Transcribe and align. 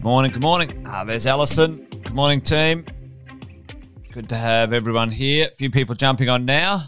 Good 0.00 0.06
morning. 0.06 0.32
Good 0.32 0.42
morning. 0.42 0.82
Ah, 0.86 1.04
there's 1.04 1.26
Alison. 1.26 1.86
Good 1.90 2.14
morning, 2.14 2.40
team. 2.40 2.86
Good 4.12 4.30
to 4.30 4.34
have 4.34 4.72
everyone 4.72 5.10
here. 5.10 5.48
A 5.52 5.54
few 5.54 5.68
people 5.70 5.94
jumping 5.94 6.30
on 6.30 6.46
now. 6.46 6.84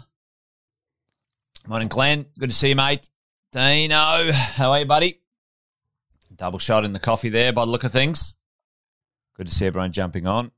Morning, 1.67 1.89
Glenn. 1.89 2.25
Good 2.39 2.49
to 2.49 2.55
see 2.55 2.69
you, 2.69 2.75
mate. 2.75 3.07
Dino, 3.51 4.31
how 4.31 4.71
are 4.71 4.79
you, 4.79 4.85
buddy? 4.87 5.21
Double 6.35 6.57
shot 6.57 6.85
in 6.85 6.93
the 6.93 6.99
coffee 6.99 7.29
there 7.29 7.53
by 7.53 7.65
the 7.65 7.71
look 7.71 7.83
of 7.83 7.91
things. 7.91 8.33
Good 9.37 9.45
to 9.45 9.53
see 9.53 9.67
everyone 9.67 9.91
jumping 9.91 10.25
on. 10.25 10.49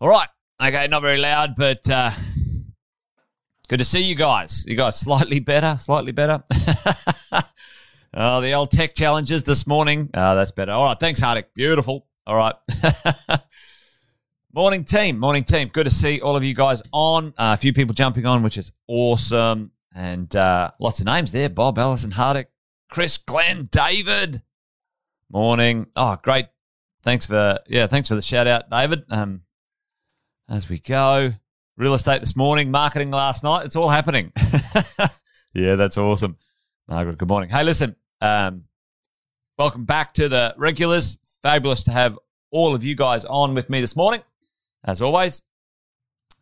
All 0.00 0.08
right. 0.08 0.28
Okay, 0.60 0.88
not 0.88 1.02
very 1.02 1.18
loud, 1.18 1.54
but 1.54 1.88
uh, 1.88 2.10
good 3.68 3.78
to 3.78 3.84
see 3.84 4.02
you 4.02 4.16
guys. 4.16 4.64
You 4.66 4.74
guys 4.74 4.98
slightly 4.98 5.38
better, 5.38 5.76
slightly 5.78 6.10
better. 6.10 6.42
oh, 8.14 8.40
the 8.40 8.52
old 8.52 8.70
tech 8.70 8.94
challenges 8.94 9.44
this 9.44 9.66
morning. 9.66 10.10
Oh, 10.14 10.34
that's 10.36 10.50
better. 10.50 10.72
All 10.72 10.86
right. 10.86 10.98
Thanks, 10.98 11.20
Hardik. 11.20 11.46
Beautiful. 11.54 12.06
All 12.26 12.36
right. 12.36 12.54
morning, 14.52 14.84
team. 14.84 15.18
Morning, 15.18 15.42
team. 15.42 15.68
Good 15.68 15.84
to 15.84 15.90
see 15.90 16.20
all 16.20 16.36
of 16.36 16.44
you 16.44 16.54
guys 16.54 16.82
on. 16.92 17.28
Uh, 17.38 17.54
a 17.54 17.56
few 17.56 17.72
people 17.72 17.94
jumping 17.94 18.26
on, 18.26 18.42
which 18.42 18.58
is 18.58 18.72
awesome. 18.86 19.72
And 19.94 20.34
uh, 20.36 20.70
lots 20.78 21.00
of 21.00 21.06
names 21.06 21.32
there 21.32 21.48
Bob, 21.48 21.78
Allison, 21.78 22.12
Hardik, 22.12 22.46
Chris, 22.90 23.18
Glenn, 23.18 23.68
David. 23.70 24.42
Morning. 25.30 25.86
Oh, 25.96 26.16
great. 26.22 26.46
Thanks 27.02 27.26
for, 27.26 27.58
yeah, 27.66 27.86
thanks 27.86 28.08
for 28.08 28.14
the 28.14 28.22
shout 28.22 28.46
out, 28.46 28.68
David. 28.70 29.04
Um, 29.08 29.42
as 30.48 30.68
we 30.68 30.78
go, 30.78 31.32
real 31.76 31.94
estate 31.94 32.20
this 32.20 32.36
morning, 32.36 32.70
marketing 32.70 33.10
last 33.10 33.42
night. 33.42 33.64
It's 33.64 33.76
all 33.76 33.88
happening. 33.88 34.32
yeah, 35.54 35.76
that's 35.76 35.96
awesome. 35.96 36.36
Margaret, 36.88 37.18
good 37.18 37.28
morning. 37.28 37.48
Hey, 37.48 37.62
listen, 37.62 37.96
um, 38.20 38.64
welcome 39.58 39.84
back 39.84 40.12
to 40.14 40.28
the 40.28 40.54
regulars. 40.56 41.18
Fabulous 41.42 41.84
to 41.84 41.90
have 41.90 42.18
all 42.50 42.74
of 42.74 42.84
you 42.84 42.94
guys 42.94 43.24
on 43.24 43.54
with 43.54 43.70
me 43.70 43.80
this 43.80 43.96
morning, 43.96 44.20
as 44.84 45.00
always. 45.00 45.42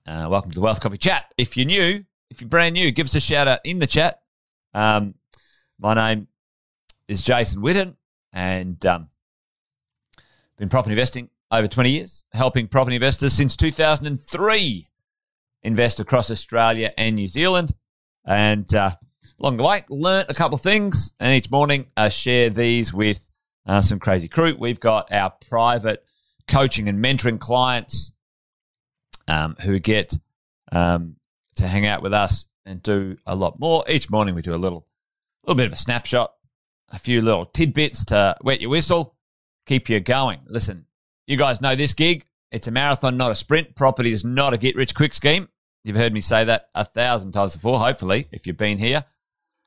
Uh, 0.07 0.27
welcome 0.31 0.51
to 0.51 0.55
the 0.55 0.61
Wealth 0.61 0.81
Coffee 0.81 0.99
Chat. 0.99 1.33
If 1.37 1.57
you're 1.57 1.67
new, 1.67 2.05
if 2.31 2.41
you're 2.41 2.49
brand 2.49 2.75
new, 2.75 2.91
give 2.91 3.07
us 3.07 3.15
a 3.15 3.21
shout 3.21 3.47
out 3.47 3.61
in 3.65 3.79
the 3.79 3.87
chat. 3.87 4.21
Um, 4.75 5.15
my 5.79 5.95
name 5.95 6.29
is 7.07 7.23
Jason 7.23 7.63
Witten, 7.63 7.97
and 8.33 8.85
um, 8.87 9.09
been 10.57 10.69
property 10.69 10.93
investing 10.93 11.31
over 11.51 11.69
20 11.69 11.91
years, 11.91 12.25
helping 12.33 12.67
property 12.69 12.97
investors 12.97 13.33
since 13.33 13.57
2003 13.57 14.87
invest 15.63 16.01
across 16.01 16.31
Australia 16.31 16.93
and 16.99 17.17
New 17.17 17.29
Zealand. 17.29 17.73
And 18.25 18.73
uh, 18.75 18.97
along 19.41 19.57
the 19.57 19.63
way, 19.63 19.85
learnt 19.89 20.31
a 20.31 20.35
couple 20.35 20.57
of 20.57 20.63
things, 20.63 21.13
and 21.21 21.35
each 21.35 21.51
morning 21.51 21.87
I 21.97 22.09
share 22.09 22.51
these 22.51 22.93
with 22.93 23.29
uh, 23.67 23.83
some 23.83 23.99
crazy 23.99 24.29
crew. 24.29 24.57
We've 24.59 24.81
got 24.81 25.13
our 25.13 25.33
private 25.49 26.05
coaching 26.47 26.89
and 26.89 27.05
mentoring 27.05 27.39
clients 27.39 28.13
um, 29.29 29.57
who 29.61 29.79
get 29.79 30.19
um, 30.73 31.17
to 31.57 31.69
hang 31.69 31.87
out 31.87 32.03
with 32.03 32.13
us 32.13 32.47
and 32.65 32.83
do 32.83 33.17
a 33.27 33.37
lot 33.37 33.61
more. 33.61 33.85
Each 33.89 34.11
morning 34.11 34.35
we 34.35 34.43
do 34.43 34.55
a 34.55 34.57
little, 34.57 34.87
little 35.45 35.57
bit 35.57 35.67
of 35.67 35.73
a 35.73 35.77
snapshot, 35.77 36.33
a 36.91 36.99
few 36.99 37.21
little 37.21 37.47
tidbits 37.47 38.05
to 38.07 38.37
wet 38.43 38.61
your 38.61 38.71
whistle, 38.71 39.15
keep 39.67 39.89
you 39.89 40.01
going. 40.01 40.41
Listen, 40.47 40.87
you 41.27 41.37
guys 41.37 41.61
know 41.61 41.77
this 41.77 41.95
gig. 41.95 42.25
It's 42.51 42.67
a 42.67 42.71
marathon, 42.71 43.19
not 43.19 43.31
a 43.31 43.35
sprint. 43.35 43.77
Property 43.77 44.13
is 44.13 44.25
not 44.25 44.55
a 44.55 44.59
get 44.59 44.75
rich 44.75 44.95
quick 44.95 45.13
scheme. 45.13 45.49
You've 45.85 45.97
heard 45.97 46.15
me 46.15 46.23
say 46.23 46.45
that 46.45 46.69
a 46.75 46.85
thousand 46.85 47.33
times 47.33 47.55
before, 47.55 47.79
hopefully, 47.79 48.27
if 48.33 48.47
you've 48.47 48.57
been 48.57 48.79
here. 48.79 49.05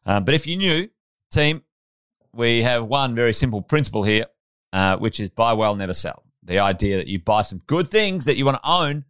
Um, 0.05 0.23
but 0.25 0.33
if 0.33 0.47
you're 0.47 0.57
new, 0.57 0.89
team, 1.31 1.63
we 2.33 2.61
have 2.61 2.85
one 2.85 3.15
very 3.15 3.33
simple 3.33 3.61
principle 3.61 4.03
here, 4.03 4.25
uh, 4.73 4.97
which 4.97 5.19
is 5.19 5.29
buy 5.29 5.53
well, 5.53 5.75
never 5.75 5.93
sell. 5.93 6.23
The 6.43 6.59
idea 6.59 6.97
that 6.97 7.07
you 7.07 7.19
buy 7.19 7.43
some 7.43 7.61
good 7.67 7.89
things 7.89 8.25
that 8.25 8.35
you 8.35 8.45
want 8.45 8.61
to 8.61 8.69
own 8.69 9.05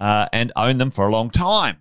uh, 0.00 0.28
and 0.32 0.52
own 0.56 0.78
them 0.78 0.90
for 0.90 1.06
a 1.06 1.10
long 1.10 1.30
time 1.30 1.78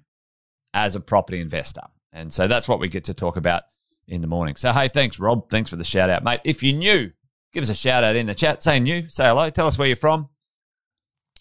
as 0.73 0.95
a 0.95 0.99
property 0.99 1.39
investor. 1.39 1.81
And 2.13 2.31
so 2.31 2.47
that's 2.47 2.67
what 2.67 2.79
we 2.79 2.87
get 2.87 3.03
to 3.05 3.13
talk 3.13 3.37
about 3.37 3.63
in 4.07 4.21
the 4.21 4.27
morning. 4.27 4.55
So, 4.55 4.71
hey, 4.71 4.87
thanks, 4.87 5.19
Rob. 5.19 5.49
Thanks 5.49 5.69
for 5.69 5.75
the 5.75 5.83
shout 5.83 6.09
out, 6.09 6.23
mate. 6.23 6.39
If 6.43 6.63
you're 6.63 6.77
new, 6.77 7.11
give 7.53 7.63
us 7.63 7.69
a 7.69 7.75
shout 7.75 8.03
out 8.03 8.15
in 8.15 8.25
the 8.25 8.35
chat. 8.35 8.63
Say 8.63 8.79
new, 8.79 9.09
say 9.09 9.25
hello, 9.25 9.49
tell 9.49 9.67
us 9.67 9.77
where 9.77 9.87
you're 9.87 9.97
from. 9.97 10.29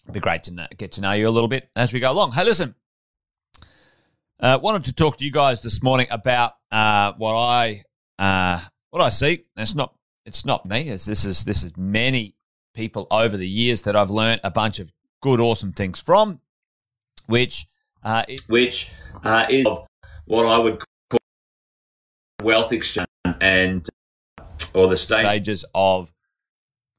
It'd 0.03 0.13
be 0.13 0.19
great 0.19 0.43
to 0.43 0.53
know, 0.53 0.67
get 0.77 0.93
to 0.93 1.01
know 1.01 1.11
you 1.13 1.27
a 1.27 1.31
little 1.31 1.47
bit 1.47 1.69
as 1.75 1.91
we 1.91 1.99
go 1.99 2.11
along. 2.11 2.31
Hey, 2.33 2.43
listen, 2.43 2.75
uh, 4.39 4.59
wanted 4.61 4.85
to 4.85 4.93
talk 4.93 5.17
to 5.17 5.25
you 5.25 5.31
guys 5.31 5.61
this 5.61 5.81
morning 5.81 6.07
about 6.09 6.53
uh, 6.71 7.13
what 7.17 7.35
I 7.35 7.83
uh, 8.19 8.61
what 8.91 9.01
I 9.01 9.09
see. 9.09 9.43
It's 9.55 9.75
not 9.75 9.93
it's 10.25 10.45
not 10.45 10.65
me. 10.65 10.89
It's, 10.89 11.05
this 11.05 11.25
is 11.25 11.43
this 11.43 11.63
is 11.63 11.75
many 11.77 12.35
people 12.73 13.07
over 13.09 13.37
the 13.37 13.47
years 13.47 13.83
that 13.83 13.95
I've 13.95 14.11
learned 14.11 14.41
a 14.43 14.51
bunch 14.51 14.79
of 14.79 14.91
good, 15.21 15.39
awesome 15.39 15.71
things 15.71 15.99
from, 15.99 16.39
which 17.25 17.65
uh, 18.03 18.23
is, 18.27 18.47
which 18.47 18.91
uh, 19.23 19.45
is 19.49 19.65
what 20.25 20.45
I 20.45 20.57
would 20.59 20.83
call 21.09 21.19
wealth 22.43 22.71
exchange 22.71 23.07
and 23.41 23.87
or 24.73 24.87
the 24.87 24.97
stages 24.97 25.65
of 25.73 26.13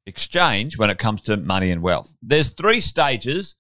exchange 0.06 0.78
when 0.78 0.91
it 0.91 0.98
comes 0.98 1.21
to 1.22 1.37
money 1.37 1.71
and 1.71 1.82
wealth. 1.82 2.16
There's 2.22 2.48
three 2.48 2.81
stages 2.81 3.54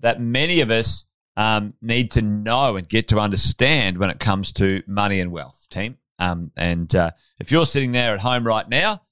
that 0.00 0.20
many 0.20 0.60
of 0.60 0.70
us 0.70 1.06
um, 1.36 1.74
need 1.82 2.12
to 2.12 2.22
know 2.22 2.76
and 2.76 2.88
get 2.88 3.08
to 3.08 3.18
understand 3.18 3.98
when 3.98 4.10
it 4.10 4.20
comes 4.20 4.52
to 4.52 4.82
money 4.86 5.20
and 5.20 5.32
wealth, 5.32 5.66
team. 5.70 5.98
Um, 6.18 6.52
and 6.56 6.94
uh, 6.94 7.10
if 7.40 7.50
you're 7.50 7.66
sitting 7.66 7.92
there 7.92 8.14
at 8.14 8.20
home 8.20 8.46
right 8.46 8.68
now, 8.68 9.02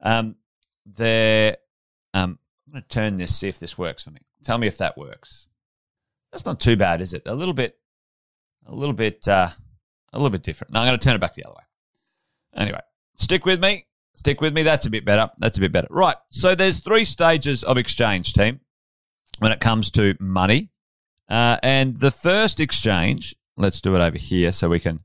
um, 0.00 0.36
there, 0.84 1.56
um, 2.14 2.38
I'm 2.66 2.72
going 2.72 2.82
to 2.82 2.88
turn 2.88 3.16
this, 3.16 3.36
see 3.36 3.48
if 3.48 3.58
this 3.58 3.78
works 3.78 4.02
for 4.02 4.10
me. 4.10 4.20
Tell 4.44 4.58
me 4.58 4.66
if 4.66 4.78
that 4.78 4.98
works. 4.98 5.48
That's 6.30 6.44
not 6.44 6.60
too 6.60 6.76
bad, 6.76 7.00
is 7.00 7.14
it? 7.14 7.22
A 7.26 7.34
little 7.34 7.54
bit, 7.54 7.78
a 8.66 8.74
little 8.74 8.94
bit, 8.94 9.26
uh, 9.28 9.48
a 10.12 10.18
little 10.18 10.30
bit 10.30 10.42
different. 10.42 10.72
No, 10.72 10.80
I'm 10.80 10.88
going 10.88 10.98
to 10.98 11.04
turn 11.04 11.16
it 11.16 11.20
back 11.20 11.34
the 11.34 11.44
other 11.44 11.54
way. 11.54 11.64
Anyway, 12.62 12.80
stick 13.16 13.46
with 13.46 13.60
me. 13.62 13.86
Stick 14.14 14.42
with 14.42 14.52
me. 14.52 14.62
That's 14.62 14.86
a 14.86 14.90
bit 14.90 15.06
better. 15.06 15.30
That's 15.38 15.56
a 15.56 15.60
bit 15.60 15.72
better. 15.72 15.88
Right. 15.90 16.16
So 16.28 16.54
there's 16.54 16.80
three 16.80 17.06
stages 17.06 17.64
of 17.64 17.78
exchange, 17.78 18.34
team, 18.34 18.60
when 19.38 19.52
it 19.52 19.60
comes 19.60 19.90
to 19.92 20.14
money. 20.20 20.70
Uh, 21.32 21.56
and 21.62 21.96
the 21.96 22.10
first 22.10 22.60
exchange, 22.60 23.34
let's 23.56 23.80
do 23.80 23.96
it 23.96 24.00
over 24.00 24.18
here 24.18 24.52
so 24.52 24.68
we 24.68 24.78
can 24.78 25.00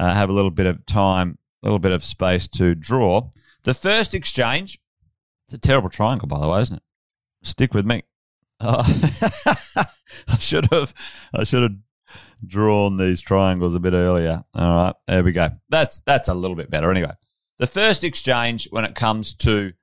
uh, 0.00 0.14
have 0.14 0.30
a 0.30 0.32
little 0.32 0.50
bit 0.50 0.64
of 0.64 0.86
time, 0.86 1.36
a 1.62 1.66
little 1.66 1.78
bit 1.78 1.92
of 1.92 2.02
space 2.02 2.48
to 2.48 2.74
draw. 2.74 3.28
The 3.64 3.74
first 3.74 4.14
exchange, 4.14 4.80
it's 5.46 5.52
a 5.52 5.58
terrible 5.58 5.90
triangle, 5.90 6.28
by 6.28 6.40
the 6.40 6.48
way, 6.48 6.62
isn't 6.62 6.76
it? 6.76 6.82
Stick 7.42 7.74
with 7.74 7.84
me. 7.84 8.02
Oh, 8.58 8.86
I 10.28 10.38
should 10.38 10.72
have, 10.72 10.94
I 11.34 11.44
should 11.44 11.62
have 11.62 11.76
drawn 12.46 12.96
these 12.96 13.20
triangles 13.20 13.74
a 13.74 13.80
bit 13.80 13.92
earlier. 13.92 14.44
All 14.54 14.74
right, 14.74 14.94
there 15.06 15.22
we 15.22 15.32
go. 15.32 15.50
That's 15.68 16.00
that's 16.06 16.30
a 16.30 16.34
little 16.34 16.56
bit 16.56 16.70
better. 16.70 16.90
Anyway, 16.90 17.12
the 17.58 17.66
first 17.66 18.02
exchange 18.02 18.66
when 18.70 18.86
it 18.86 18.94
comes 18.94 19.34
to 19.34 19.74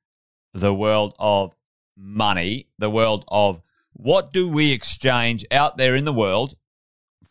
the 0.56 0.74
world 0.74 1.14
of 1.20 1.56
money, 1.96 2.68
the 2.80 2.90
world 2.90 3.25
of 3.28 3.62
what 3.94 4.34
do 4.34 4.50
we 4.50 4.72
exchange 4.72 5.46
out 5.52 5.78
there 5.78 5.96
in 5.96 6.06
the 6.06 6.14
world 6.14 6.56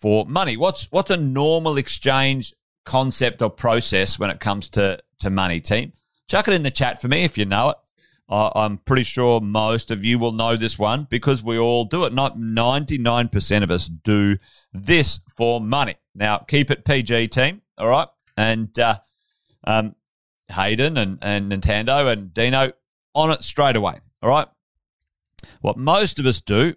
for 0.01 0.27
money? 0.27 0.57
What's 0.57 0.89
what's 0.91 1.11
a 1.11 1.17
normal 1.17 1.77
exchange 1.77 2.55
concept 2.85 3.43
or 3.43 3.51
process 3.51 4.19
when 4.19 4.31
it 4.31 4.41
comes 4.41 4.71
to 4.71 5.01
to 5.21 5.31
money, 5.31 5.61
team? 5.61 5.93
Chuck 6.29 6.49
it 6.49 6.55
in 6.55 6.63
the 6.63 6.71
chat 6.71 7.01
for 7.01 7.09
me 7.09 7.25
if 7.25 7.37
you 7.37 7.45
know 7.45 7.71
it. 7.71 7.77
I'm 8.33 8.79
pretty 8.79 9.03
sure 9.03 9.41
most 9.41 9.91
of 9.91 10.05
you 10.05 10.19
will 10.19 10.33
know 10.33 10.57
this 10.57 10.79
one 10.79 11.07
because 11.11 11.43
we 11.43 11.59
all 11.59 11.85
do 11.85 12.05
it. 12.05 12.15
Not 12.15 12.37
99% 12.37 13.63
of 13.63 13.71
us 13.71 13.89
do 13.89 14.39
this 14.73 15.21
for 15.37 15.61
money. 15.61 15.97
Now, 16.15 16.39
keep 16.39 16.71
it 16.71 16.85
PG, 16.87 17.29
team. 17.29 17.61
All 17.77 17.89
right. 17.89 18.09
And 18.37 18.77
uh, 18.79 18.99
um, 19.65 19.95
Hayden 20.49 20.97
and, 20.97 21.19
and 21.21 21.53
Nintendo 21.53 22.11
and 22.11 22.33
Dino 22.33 22.73
on 23.15 23.31
it 23.31 23.43
straight 23.43 23.77
away. 23.77 23.99
All 24.23 24.31
right. 24.31 24.49
What 25.61 25.77
most 25.77 26.19
of 26.19 26.27
us 26.27 26.41
do 26.41 26.75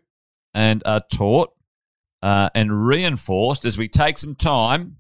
and 0.54 0.82
are 0.86 1.02
taught 1.12 1.52
uh, 2.22 2.50
and 2.56 2.88
reinforced 2.88 3.66
is 3.66 3.78
we 3.78 3.88
take 3.88 4.18
some 4.18 4.36
time 4.36 4.98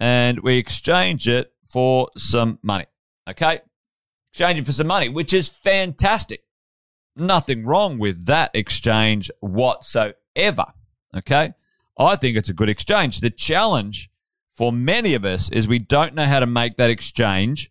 and 0.00 0.40
we 0.40 0.58
exchange 0.58 1.28
it 1.28 1.52
for 1.64 2.08
some 2.16 2.58
money. 2.62 2.86
Okay? 3.28 3.60
Exchange 4.32 4.58
it 4.60 4.66
for 4.66 4.72
some 4.72 4.88
money, 4.88 5.08
which 5.08 5.32
is 5.32 5.48
fantastic. 5.48 6.44
Nothing 7.14 7.64
wrong 7.64 7.98
with 7.98 8.26
that 8.26 8.50
exchange 8.54 9.30
whatsoever. 9.40 10.64
Okay? 11.16 11.52
I 11.98 12.16
think 12.16 12.36
it's 12.36 12.48
a 12.48 12.54
good 12.54 12.68
exchange. 12.68 13.20
The 13.20 13.30
challenge 13.30 14.10
for 14.54 14.72
many 14.72 15.14
of 15.14 15.24
us 15.24 15.50
is 15.50 15.68
we 15.68 15.78
don't 15.78 16.14
know 16.14 16.24
how 16.24 16.40
to 16.40 16.46
make 16.46 16.76
that 16.76 16.90
exchange 16.90 17.70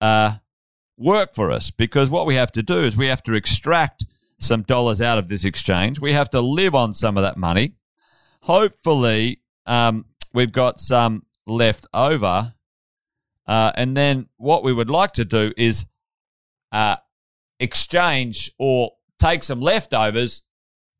uh, 0.00 0.36
work 0.96 1.34
for 1.34 1.50
us 1.50 1.70
because 1.70 2.08
what 2.08 2.26
we 2.26 2.34
have 2.36 2.52
to 2.52 2.62
do 2.62 2.80
is 2.80 2.96
we 2.96 3.06
have 3.06 3.22
to 3.24 3.34
extract 3.34 4.06
some 4.38 4.62
dollars 4.62 5.00
out 5.00 5.18
of 5.18 5.28
this 5.28 5.44
exchange. 5.44 6.00
We 6.00 6.12
have 6.12 6.30
to 6.30 6.40
live 6.40 6.74
on 6.74 6.92
some 6.92 7.16
of 7.16 7.22
that 7.22 7.36
money. 7.36 7.74
Hopefully, 8.42 9.40
um, 9.66 10.04
we've 10.32 10.52
got 10.52 10.80
some 10.80 11.24
left 11.46 11.86
over. 11.94 12.52
Uh, 13.46 13.72
and 13.76 13.96
then 13.96 14.28
what 14.36 14.64
we 14.64 14.72
would 14.72 14.90
like 14.90 15.12
to 15.12 15.24
do 15.24 15.52
is 15.56 15.86
uh, 16.72 16.96
exchange 17.60 18.52
or 18.58 18.92
take 19.18 19.42
some 19.42 19.60
leftovers 19.60 20.42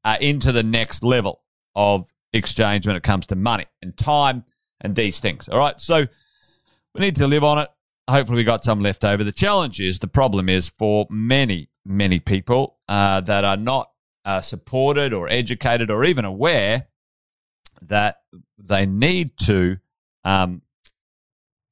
uh, 0.04 0.16
into 0.20 0.52
the 0.52 0.62
next 0.62 1.02
level 1.02 1.42
of 1.74 2.10
exchange 2.32 2.86
when 2.86 2.96
it 2.96 3.02
comes 3.02 3.26
to 3.26 3.36
money 3.36 3.66
and 3.82 3.96
time 3.96 4.44
and 4.80 4.94
these 4.94 5.20
things. 5.20 5.48
All 5.48 5.58
right. 5.58 5.80
So 5.80 6.06
we 6.94 7.00
need 7.00 7.16
to 7.16 7.26
live 7.26 7.44
on 7.44 7.58
it. 7.58 7.68
Hopefully, 8.08 8.36
we 8.36 8.44
got 8.44 8.64
some 8.64 8.80
left 8.80 9.04
over. 9.04 9.24
The 9.24 9.32
challenge 9.32 9.80
is 9.80 9.98
the 9.98 10.06
problem 10.06 10.48
is 10.48 10.68
for 10.68 11.06
many, 11.10 11.68
many 11.84 12.20
people 12.20 12.75
uh, 12.88 13.20
that 13.22 13.44
are 13.44 13.56
not 13.56 13.90
uh, 14.24 14.40
supported 14.40 15.12
or 15.12 15.28
educated 15.28 15.90
or 15.90 16.04
even 16.04 16.24
aware 16.24 16.88
that 17.82 18.16
they 18.58 18.86
need 18.86 19.36
to 19.38 19.76
um, 20.24 20.62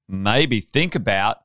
maybe 0.08 0.61
think 0.61 0.94
about 0.94 1.38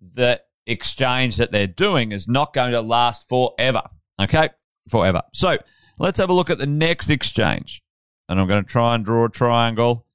the 0.00 0.40
exchange 0.66 1.36
that 1.36 1.52
they're 1.52 1.66
doing 1.66 2.12
is 2.12 2.26
not 2.26 2.52
going 2.52 2.72
to 2.72 2.80
last 2.80 3.28
forever. 3.28 3.82
Okay, 4.20 4.48
forever. 4.88 5.22
So 5.32 5.58
let's 5.98 6.18
have 6.18 6.30
a 6.30 6.32
look 6.32 6.50
at 6.50 6.58
the 6.58 6.66
next 6.66 7.10
exchange. 7.10 7.82
And 8.28 8.40
I'm 8.40 8.48
going 8.48 8.64
to 8.64 8.68
try 8.68 8.94
and 8.94 9.04
draw 9.04 9.26
a 9.26 9.28
triangle. 9.28 10.06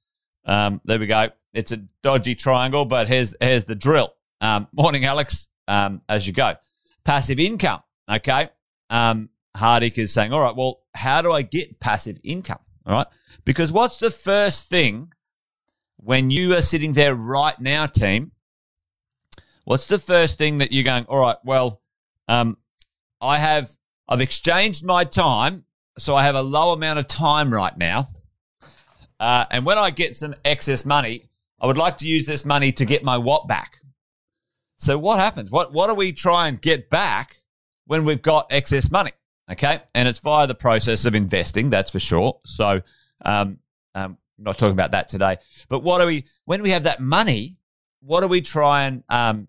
Um, 0.44 0.80
there 0.84 0.98
we 0.98 1.06
go. 1.06 1.28
It's 1.54 1.72
a 1.72 1.78
dodgy 2.02 2.34
triangle, 2.34 2.84
but 2.84 3.08
here's 3.08 3.34
here's 3.40 3.64
the 3.64 3.74
drill. 3.74 4.12
Um, 4.40 4.68
morning, 4.72 5.04
Alex. 5.04 5.48
Um, 5.68 6.02
as 6.08 6.26
you 6.26 6.32
go, 6.32 6.56
passive 7.04 7.38
income. 7.38 7.80
Okay. 8.10 8.50
Um, 8.92 9.30
Hardik 9.56 9.98
is 9.98 10.12
saying, 10.12 10.32
all 10.32 10.40
right, 10.40 10.54
well, 10.54 10.82
how 10.94 11.22
do 11.22 11.32
I 11.32 11.42
get 11.42 11.80
passive 11.80 12.18
income? 12.22 12.60
All 12.86 12.92
right. 12.92 13.06
Because 13.44 13.72
what's 13.72 13.96
the 13.96 14.10
first 14.10 14.68
thing 14.68 15.12
when 15.96 16.30
you 16.30 16.54
are 16.54 16.62
sitting 16.62 16.92
there 16.92 17.14
right 17.14 17.58
now, 17.58 17.86
team? 17.86 18.32
What's 19.64 19.86
the 19.86 19.98
first 19.98 20.38
thing 20.38 20.58
that 20.58 20.72
you're 20.72 20.84
going, 20.84 21.04
all 21.04 21.20
right, 21.20 21.36
well, 21.44 21.80
um, 22.28 22.58
I 23.20 23.38
have, 23.38 23.70
I've 24.08 24.20
exchanged 24.20 24.84
my 24.84 25.04
time. 25.04 25.64
So 25.98 26.14
I 26.14 26.24
have 26.24 26.34
a 26.34 26.42
low 26.42 26.72
amount 26.72 26.98
of 26.98 27.06
time 27.06 27.52
right 27.52 27.76
now. 27.76 28.08
Uh, 29.20 29.44
and 29.50 29.64
when 29.64 29.78
I 29.78 29.90
get 29.90 30.16
some 30.16 30.34
excess 30.44 30.84
money, 30.84 31.28
I 31.60 31.66
would 31.66 31.76
like 31.76 31.98
to 31.98 32.06
use 32.06 32.26
this 32.26 32.44
money 32.44 32.72
to 32.72 32.84
get 32.84 33.04
my 33.04 33.18
what 33.18 33.46
back. 33.46 33.78
So 34.78 34.98
what 34.98 35.18
happens? 35.18 35.50
What 35.50 35.72
what 35.72 35.88
do 35.88 35.94
we 35.94 36.12
try 36.12 36.48
and 36.48 36.60
get 36.60 36.90
back 36.90 37.41
when 37.86 38.04
we've 38.04 38.22
got 38.22 38.46
excess 38.50 38.90
money? 38.90 39.12
Okay, 39.50 39.82
and 39.94 40.08
it's 40.08 40.20
via 40.20 40.46
the 40.46 40.54
process 40.54 41.04
of 41.04 41.14
investing. 41.14 41.68
That's 41.68 41.90
for 41.90 41.98
sure. 41.98 42.40
So 42.46 42.80
um, 43.24 43.58
um, 43.94 44.16
not 44.38 44.56
talking 44.56 44.72
about 44.72 44.92
that 44.92 45.08
today. 45.08 45.38
But 45.68 45.82
what 45.82 46.00
do 46.00 46.06
we 46.06 46.24
when 46.44 46.62
we 46.62 46.70
have 46.70 46.84
that 46.84 47.00
money? 47.00 47.56
What 48.00 48.20
do 48.20 48.28
we 48.28 48.40
try 48.40 48.84
and 48.84 49.04
um, 49.08 49.48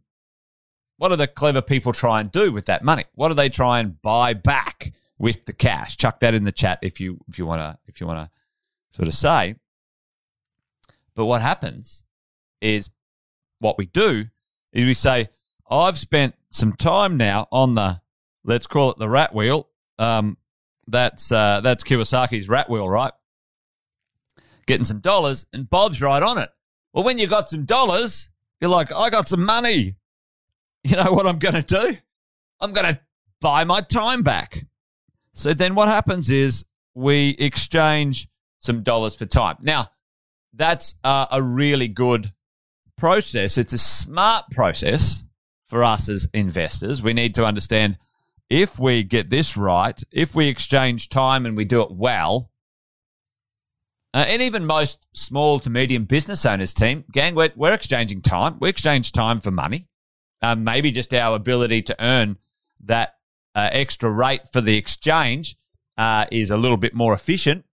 what 0.97 1.09
do 1.09 1.15
the 1.15 1.27
clever 1.27 1.61
people 1.61 1.93
try 1.93 2.21
and 2.21 2.31
do 2.31 2.51
with 2.51 2.65
that 2.65 2.83
money? 2.83 3.05
What 3.15 3.29
do 3.29 3.33
they 3.33 3.49
try 3.49 3.79
and 3.79 4.01
buy 4.01 4.33
back 4.33 4.93
with 5.17 5.45
the 5.45 5.53
cash? 5.53 5.97
Chuck 5.97 6.19
that 6.19 6.33
in 6.33 6.43
the 6.43 6.51
chat 6.51 6.79
if 6.81 6.99
you 6.99 7.19
if 7.27 7.37
you 7.37 7.45
want 7.45 7.59
to 7.59 7.77
if 7.87 8.01
you 8.01 8.07
want 8.07 8.19
to 8.19 8.95
sort 8.95 9.07
of 9.07 9.13
say. 9.13 9.55
But 11.15 11.25
what 11.25 11.41
happens 11.41 12.03
is 12.61 12.89
what 13.59 13.77
we 13.77 13.85
do 13.85 14.25
is 14.71 14.85
we 14.85 14.93
say, 14.93 15.29
I've 15.69 15.97
spent 15.97 16.35
some 16.49 16.73
time 16.73 17.17
now 17.17 17.47
on 17.51 17.75
the, 17.75 18.01
let's 18.43 18.67
call 18.67 18.91
it 18.91 18.97
the 18.97 19.09
rat 19.09 19.33
wheel. 19.33 19.69
Um, 19.99 20.37
that's 20.87 21.31
uh, 21.31 21.61
that's 21.61 21.83
Kiyosaki's 21.83 22.49
rat 22.49 22.69
wheel, 22.69 22.87
right? 22.87 23.13
Getting 24.65 24.85
some 24.85 24.99
dollars, 24.99 25.45
and 25.53 25.69
Bob's 25.69 26.01
right 26.01 26.23
on 26.23 26.37
it. 26.37 26.49
Well, 26.93 27.03
when 27.03 27.17
you 27.17 27.27
got 27.27 27.49
some 27.49 27.65
dollars, 27.65 28.29
you're 28.61 28.69
like, 28.69 28.93
I 28.93 29.09
got 29.09 29.27
some 29.27 29.45
money. 29.45 29.95
You 30.85 30.97
know 30.97 31.13
what 31.13 31.25
I'm 31.25 31.39
going 31.39 31.55
to 31.55 31.61
do? 31.61 31.97
I'm 32.59 32.73
going 32.73 32.93
to 32.93 32.99
buy 33.39 33.63
my 33.63 33.79
time 33.79 34.21
back. 34.21 34.65
So 35.33 35.53
then 35.53 35.75
what 35.75 35.87
happens 35.87 36.29
is 36.29 36.65
we 36.93 37.29
exchange 37.39 38.27
some 38.59 38.83
dollars 38.83 39.15
for 39.15 39.25
time. 39.25 39.57
Now, 39.61 39.91
that's 40.53 40.97
uh, 41.03 41.27
a 41.31 41.41
really 41.41 41.87
good 41.87 42.33
process. 42.97 43.57
It's 43.57 43.73
a 43.73 43.77
smart 43.77 44.45
process 44.51 45.23
for 45.67 45.83
us 45.83 46.09
as 46.09 46.27
investors. 46.33 47.01
We 47.01 47.13
need 47.13 47.33
to 47.35 47.45
understand 47.45 47.97
if 48.49 48.79
we 48.79 49.03
get 49.03 49.29
this 49.29 49.57
right, 49.57 50.01
if 50.11 50.35
we 50.35 50.47
exchange 50.47 51.09
time 51.09 51.45
and 51.45 51.57
we 51.57 51.65
do 51.65 51.81
it 51.81 51.91
well, 51.91 52.51
uh, 54.13 54.25
and 54.27 54.41
even 54.41 54.65
most 54.65 55.07
small 55.13 55.59
to 55.59 55.69
medium 55.69 56.05
business 56.05 56.45
owners, 56.45 56.73
team, 56.73 57.03
gang, 57.11 57.33
we're, 57.33 57.51
we're 57.55 57.73
exchanging 57.73 58.21
time. 58.21 58.57
We 58.59 58.69
exchange 58.69 59.11
time 59.11 59.39
for 59.39 59.49
money. 59.49 59.87
Um, 60.41 60.63
maybe 60.63 60.91
just 60.91 61.13
our 61.13 61.35
ability 61.35 61.83
to 61.83 62.03
earn 62.03 62.37
that 62.83 63.15
uh, 63.55 63.69
extra 63.71 64.11
rate 64.11 64.41
for 64.51 64.61
the 64.61 64.77
exchange 64.77 65.55
uh, 65.97 66.25
is 66.31 66.51
a 66.51 66.57
little 66.57 66.77
bit 66.77 66.93
more 66.93 67.13
efficient. 67.13 67.65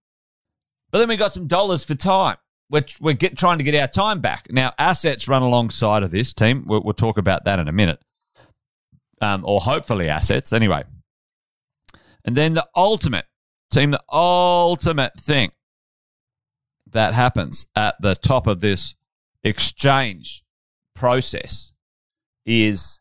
But 0.91 0.99
then 0.99 1.09
we 1.09 1.17
got 1.17 1.35
some 1.35 1.47
dollars 1.47 1.85
for 1.85 1.95
time 1.95 2.37
we're, 2.71 2.85
we're 3.01 3.15
get, 3.15 3.37
trying 3.37 3.59
to 3.59 3.65
get 3.65 3.75
our 3.75 3.89
time 3.89 4.21
back. 4.21 4.47
Now, 4.51 4.73
assets 4.79 5.29
run 5.29 5.43
alongside 5.43 6.03
of 6.03 6.11
this 6.11 6.33
team. 6.33 6.65
We'll, 6.67 6.83
we'll 6.83 6.95
talk 6.95 7.19
about 7.19 7.45
that 7.45 7.59
in 7.59 7.69
a 7.69 7.73
minute, 7.73 8.01
um, 9.21 9.45
or 9.45 9.61
hopefully 9.61 10.09
assets 10.09 10.53
anyway. 10.53 10.83
And 12.25 12.37
then 12.37 12.55
the 12.55 12.67
ultimate 12.75 13.27
team, 13.71 13.91
the 13.91 14.03
ultimate 14.11 15.19
thing 15.19 15.53
that 16.91 17.15
happens 17.15 17.67
at 17.77 18.01
the 18.01 18.15
top 18.15 18.47
of 18.47 18.61
this 18.61 18.95
exchange 19.43 20.43
process 20.95 21.73
is 22.45 23.01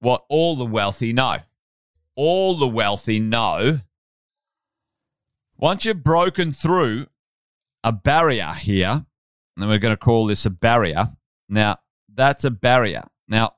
what 0.00 0.24
all 0.28 0.56
the 0.56 0.64
wealthy 0.64 1.12
know. 1.12 1.38
All 2.16 2.56
the 2.56 2.68
wealthy 2.68 3.18
know 3.18 3.80
once 5.56 5.84
you've 5.84 6.04
broken 6.04 6.52
through 6.52 7.06
a 7.82 7.92
barrier 7.92 8.52
here, 8.52 9.04
and 9.56 9.68
we're 9.68 9.78
going 9.78 9.92
to 9.92 9.96
call 9.96 10.26
this 10.26 10.46
a 10.46 10.50
barrier. 10.50 11.08
Now, 11.48 11.78
that's 12.12 12.44
a 12.44 12.50
barrier. 12.50 13.04
Now, 13.28 13.54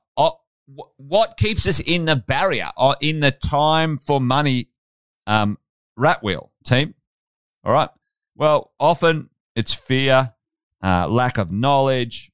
what 0.97 1.37
keeps 1.37 1.67
us 1.67 1.79
in 1.79 2.05
the 2.05 2.15
barrier 2.15 2.69
or 2.77 2.95
in 3.01 3.19
the 3.21 3.31
time 3.31 3.97
for 3.99 4.19
money 4.19 4.69
um, 5.25 5.57
rat 5.95 6.21
wheel 6.21 6.51
team? 6.65 6.93
All 7.63 7.73
right. 7.73 7.89
Well, 8.35 8.71
often 8.79 9.29
it's 9.55 9.73
fear, 9.73 10.33
uh, 10.83 11.07
lack 11.07 11.37
of 11.37 11.51
knowledge, 11.51 12.31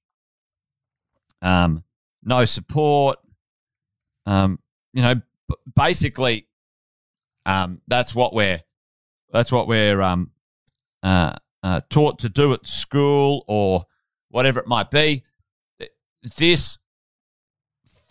um, 1.42 1.84
no 2.24 2.46
support. 2.46 3.20
Um, 4.25 4.60
you 4.94 5.02
know, 5.02 5.16
basically, 5.75 6.48
um, 7.46 7.82
that's 7.88 8.16
what 8.16 8.34
we're 8.34 8.62
that's 9.32 9.52
what 9.52 9.68
we're 9.68 10.02
um, 10.02 10.32
uh, 11.02 11.34
uh, 11.63 11.82
taught 11.90 12.20
to 12.20 12.30
do 12.30 12.54
at 12.54 12.68
school 12.68 13.44
or 13.48 13.86
whatever 14.30 14.60
it 14.60 14.68
might 14.68 14.92
be. 14.92 15.24
This 16.38 16.78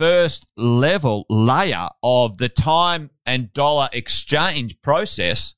first 0.03 0.49
level 0.57 1.25
layer 1.31 1.89
of 2.03 2.37
the 2.39 2.49
time 2.49 3.09
and 3.25 3.53
dollar 3.53 3.89
exchange 3.93 4.81
process, 4.81 5.55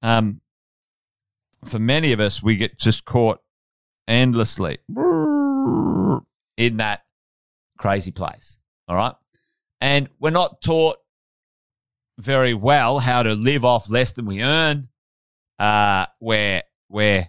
um, 0.00 0.40
for 1.66 1.78
many 1.78 2.14
of 2.14 2.20
us, 2.20 2.42
we 2.42 2.56
get 2.56 2.78
just 2.78 3.04
caught 3.04 3.40
endlessly 4.08 4.78
in 6.56 6.78
that 6.78 7.02
crazy 7.76 8.10
place. 8.10 8.58
All 8.88 8.96
right. 8.96 9.12
And 9.82 10.08
we're 10.18 10.30
not 10.30 10.62
taught 10.62 10.96
very 12.18 12.54
well 12.54 13.00
how 13.00 13.22
to 13.22 13.34
live 13.34 13.66
off 13.66 13.90
less 13.90 14.12
than 14.12 14.24
we 14.24 14.42
earn. 14.42 14.88
Uh, 15.58 16.06
where 16.20 16.62
where 16.88 17.28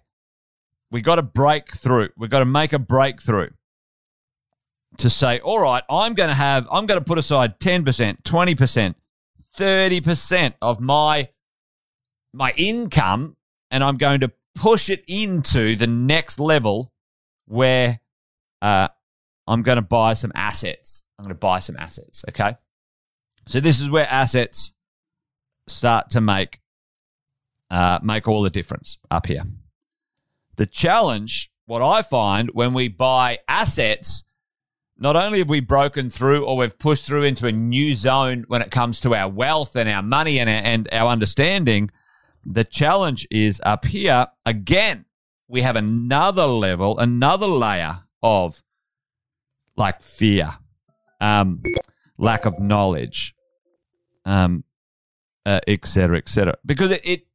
we 0.89 1.01
got 1.01 1.15
to 1.15 1.21
break 1.21 1.73
through. 1.73 2.11
We've 2.15 2.29
got 2.29 2.39
to 2.39 2.45
make 2.45 2.71
a 2.71 2.79
breakthrough 2.79 3.49
to 4.97 5.09
say, 5.09 5.39
all 5.39 5.59
right, 5.59 5.83
I'm 5.89 6.13
going 6.13 6.29
to 6.29 6.35
have, 6.35 6.67
I'm 6.71 6.85
going 6.85 6.99
to 6.99 7.05
put 7.05 7.17
aside 7.17 7.59
10%, 7.59 8.23
20%, 8.23 8.95
30% 9.57 10.53
of 10.61 10.79
my 10.79 11.29
my 12.35 12.51
income 12.57 13.37
and 13.69 13.83
I'm 13.83 13.97
going 13.97 14.21
to 14.21 14.31
push 14.55 14.89
it 14.89 15.03
into 15.07 15.75
the 15.75 15.87
next 15.87 16.39
level 16.39 16.91
where 17.45 17.99
uh, 18.61 18.87
I'm 19.47 19.61
going 19.61 19.75
to 19.75 19.83
buy 19.83 20.13
some 20.13 20.31
assets. 20.35 21.03
I'm 21.17 21.23
going 21.23 21.35
to 21.35 21.39
buy 21.39 21.59
some 21.59 21.75
assets. 21.77 22.23
Okay. 22.29 22.55
So 23.47 23.59
this 23.59 23.79
is 23.79 23.89
where 23.89 24.07
assets 24.09 24.73
start 25.67 26.09
to 26.11 26.21
make 26.21 26.59
uh, 27.69 27.99
make 28.03 28.27
all 28.27 28.43
the 28.43 28.49
difference 28.49 28.99
up 29.09 29.25
here. 29.25 29.43
The 30.57 30.65
challenge, 30.65 31.51
what 31.65 31.81
I 31.81 32.03
find 32.03 32.51
when 32.51 32.73
we 32.73 32.87
buy 32.87 33.39
assets, 33.47 34.23
not 35.03 35.17
only 35.17 35.39
have 35.39 35.49
we 35.49 35.59
broken 35.59 36.09
through 36.09 36.45
or 36.45 36.55
we've 36.55 36.79
pushed 36.79 37.05
through 37.05 37.23
into 37.23 37.45
a 37.45 37.51
new 37.51 37.93
zone 37.93 38.45
when 38.47 38.61
it 38.61 38.71
comes 38.71 39.01
to 39.01 39.13
our 39.13 39.29
wealth 39.29 39.75
and 39.75 39.89
our 39.89 40.01
money 40.01 40.39
and 40.39 40.49
our, 40.49 40.55
and 40.55 40.87
our 40.93 41.09
understanding, 41.09 41.91
the 42.45 42.63
challenge 42.63 43.27
is 43.29 43.59
up 43.65 43.83
here 43.83 44.27
again. 44.45 45.03
We 45.49 45.61
have 45.61 45.75
another 45.75 46.45
level, 46.45 46.97
another 46.97 47.47
layer 47.47 48.03
of 48.23 48.63
like 49.75 50.01
fear, 50.01 50.51
um, 51.19 51.59
lack 52.17 52.45
of 52.45 52.57
knowledge, 52.57 53.35
um, 54.23 54.63
uh, 55.45 55.59
et 55.67 55.85
cetera, 55.85 56.17
et 56.17 56.29
cetera. 56.29 56.55
Because 56.65 56.91
it, 56.91 57.01
it 57.03 57.27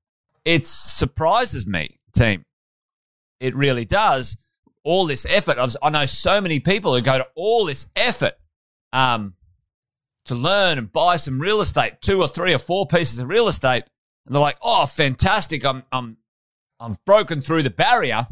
it 0.47 0.65
surprises 0.65 1.67
me, 1.67 2.01
team. 2.15 2.47
It 3.41 3.55
really 3.55 3.85
does. 3.85 4.39
All 4.89 5.05
this 5.05 5.27
effort. 5.29 5.59
I've, 5.59 5.77
I 5.83 5.91
know 5.91 6.07
so 6.07 6.41
many 6.41 6.61
people 6.61 6.95
who 6.95 7.03
go 7.03 7.19
to 7.19 7.29
all 7.35 7.67
this 7.67 7.89
effort 7.95 8.39
um, 8.91 9.35
to 10.25 10.35
learn 10.35 10.79
and 10.79 10.91
buy 10.91 11.19
some 11.19 11.39
real 11.39 11.61
estate, 11.61 12.01
two 12.01 12.23
or 12.23 12.29
three 12.29 12.55
or 12.55 12.59
four 12.59 12.87
pieces 12.87 13.19
of 13.19 13.29
real 13.29 13.49
estate, 13.49 13.85
and 14.25 14.35
they're 14.35 14.41
like, 14.41 14.57
"Oh, 14.63 14.87
fantastic! 14.87 15.63
I'm 15.63 15.83
I'm 15.93 16.17
I've 16.81 17.05
broken 17.05 17.43
through 17.43 17.65
the 17.65 17.71
barrier." 17.71 18.29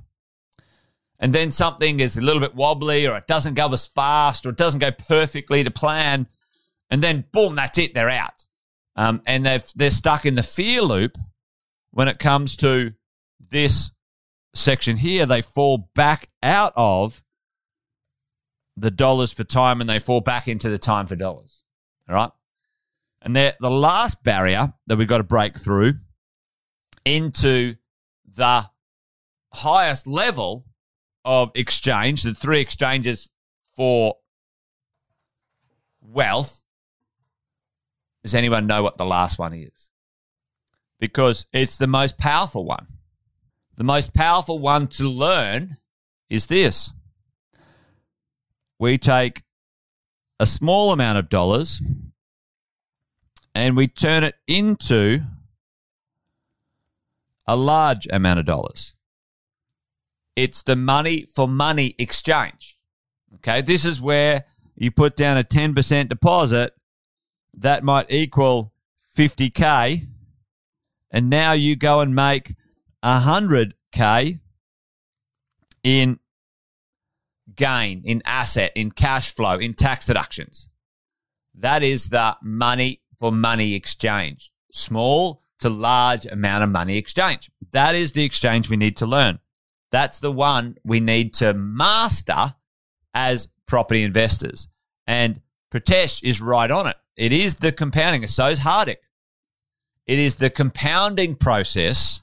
And 1.18 1.34
then 1.34 1.50
something 1.50 2.00
is 2.00 2.16
a 2.16 2.22
little 2.22 2.40
bit 2.40 2.54
wobbly, 2.54 3.06
or 3.06 3.18
it 3.18 3.26
doesn't 3.26 3.52
go 3.52 3.70
as 3.70 3.84
fast, 3.84 4.46
or 4.46 4.48
it 4.48 4.56
doesn't 4.56 4.80
go 4.80 4.92
perfectly 4.92 5.62
to 5.62 5.70
plan, 5.70 6.26
and 6.88 7.02
then 7.02 7.26
boom, 7.32 7.54
that's 7.54 7.76
it. 7.76 7.92
They're 7.92 8.08
out, 8.08 8.46
um, 8.96 9.20
and 9.26 9.44
they've 9.44 9.66
they're 9.74 9.90
stuck 9.90 10.24
in 10.24 10.36
the 10.36 10.42
fear 10.42 10.80
loop 10.80 11.18
when 11.90 12.08
it 12.08 12.18
comes 12.18 12.56
to 12.56 12.94
this 13.50 13.90
section 14.56 14.96
here. 14.96 15.26
They 15.26 15.42
fall 15.42 15.90
back 15.94 16.28
out 16.42 16.72
of 16.76 17.22
the 18.76 18.90
dollars 18.90 19.32
for 19.32 19.44
time, 19.44 19.80
and 19.80 19.88
they 19.88 19.98
fall 19.98 20.20
back 20.20 20.48
into 20.48 20.68
the 20.68 20.78
time 20.78 21.06
for 21.06 21.16
dollars. 21.16 21.62
All 22.08 22.14
right. 22.14 22.30
And 23.22 23.34
the 23.34 23.54
last 23.60 24.22
barrier 24.22 24.72
that 24.86 24.96
we've 24.96 25.08
got 25.08 25.18
to 25.18 25.24
break 25.24 25.56
through 25.56 25.94
into 27.04 27.74
the 28.34 28.68
highest 29.52 30.06
level 30.06 30.66
of 31.24 31.50
exchange, 31.54 32.22
the 32.22 32.34
three 32.34 32.60
exchanges 32.60 33.28
for 33.74 34.14
wealth. 36.00 36.62
Does 38.22 38.34
anyone 38.34 38.66
know 38.66 38.82
what 38.82 38.96
the 38.96 39.04
last 39.04 39.38
one 39.38 39.54
is? 39.54 39.90
Because 41.00 41.46
it's 41.52 41.78
the 41.78 41.86
most 41.86 42.18
powerful 42.18 42.64
one. 42.64 42.86
The 43.76 43.84
most 43.84 44.14
powerful 44.14 44.58
one 44.58 44.86
to 44.88 45.08
learn 45.08 45.76
is 46.30 46.46
this 46.46 46.92
we 48.78 48.98
take 48.98 49.42
a 50.40 50.46
small 50.46 50.92
amount 50.92 51.18
of 51.18 51.28
dollars 51.28 51.80
and 53.54 53.76
we 53.76 53.86
turn 53.86 54.24
it 54.24 54.34
into 54.46 55.20
a 57.46 57.56
large 57.56 58.06
amount 58.10 58.38
of 58.38 58.44
dollars. 58.44 58.94
It's 60.34 60.62
the 60.62 60.76
money 60.76 61.26
for 61.34 61.48
money 61.48 61.94
exchange. 61.98 62.78
Okay, 63.36 63.62
this 63.62 63.84
is 63.84 64.00
where 64.00 64.44
you 64.74 64.90
put 64.90 65.16
down 65.16 65.38
a 65.38 65.44
10% 65.44 66.08
deposit 66.08 66.74
that 67.54 67.82
might 67.82 68.10
equal 68.10 68.72
50K, 69.16 70.06
and 71.10 71.30
now 71.30 71.52
you 71.52 71.76
go 71.76 72.00
and 72.00 72.14
make 72.14 72.54
100K 73.06 74.40
in 75.82 76.18
gain, 77.54 78.02
in 78.04 78.22
asset, 78.24 78.72
in 78.74 78.90
cash 78.90 79.34
flow, 79.34 79.54
in 79.54 79.74
tax 79.74 80.06
deductions. 80.06 80.68
That 81.54 81.82
is 81.82 82.08
the 82.08 82.36
money 82.42 83.00
for 83.18 83.30
money 83.30 83.74
exchange. 83.74 84.50
Small 84.72 85.40
to 85.60 85.70
large 85.70 86.26
amount 86.26 86.64
of 86.64 86.70
money 86.70 86.98
exchange. 86.98 87.50
That 87.70 87.94
is 87.94 88.12
the 88.12 88.24
exchange 88.24 88.68
we 88.68 88.76
need 88.76 88.96
to 88.98 89.06
learn. 89.06 89.38
That's 89.90 90.18
the 90.18 90.32
one 90.32 90.76
we 90.84 91.00
need 91.00 91.32
to 91.34 91.54
master 91.54 92.54
as 93.14 93.48
property 93.66 94.02
investors. 94.02 94.68
And 95.06 95.40
Pratesh 95.72 96.22
is 96.22 96.40
right 96.40 96.70
on 96.70 96.88
it. 96.88 96.96
It 97.16 97.32
is 97.32 97.56
the 97.56 97.72
compounding, 97.72 98.26
so 98.26 98.46
is 98.48 98.60
Hardik. 98.60 98.96
It 100.06 100.18
is 100.18 100.36
the 100.36 100.50
compounding 100.50 101.36
process 101.36 102.22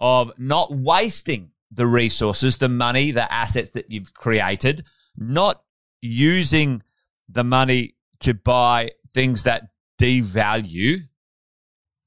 of 0.00 0.32
not 0.38 0.70
wasting 0.72 1.50
the 1.70 1.86
resources, 1.86 2.58
the 2.58 2.68
money, 2.68 3.10
the 3.10 3.30
assets 3.32 3.70
that 3.70 3.90
you've 3.90 4.14
created, 4.14 4.84
not 5.16 5.62
using 6.00 6.82
the 7.28 7.44
money 7.44 7.94
to 8.20 8.34
buy 8.34 8.90
things 9.12 9.42
that 9.42 9.68
devalue 10.00 11.08